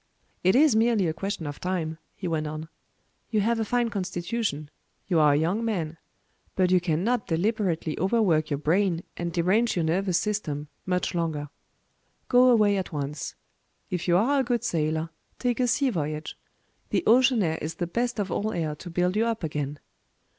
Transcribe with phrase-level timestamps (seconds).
[0.43, 2.69] "It is merely a question of time," he went on.
[3.29, 4.71] "You have a fine constitution;
[5.07, 5.97] you are a young man;
[6.55, 11.49] but you cannot deliberately overwork your brain, and derange your nervous system, much longer.
[12.29, 13.35] Go away at once.
[13.91, 16.35] If you are a good sailor, take a sea voyage.
[16.89, 19.77] The ocean air is the best of all air to build you up again.